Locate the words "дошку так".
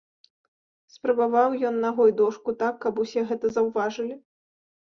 2.21-2.81